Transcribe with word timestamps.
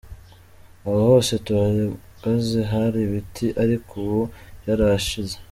Aha 0.87 0.99
hose 1.09 1.33
duhagaze 1.45 2.59
hari 2.71 2.99
ibiti 3.07 3.47
ariko 3.63 3.91
ubu 4.05 4.21
byarahashije. 4.59 5.35